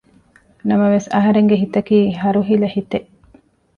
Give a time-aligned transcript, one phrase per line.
[0.67, 3.09] ނަމަވެސް އަހަރެންގެ ހިތަކީ ހަރުހިލަ ހިތެއް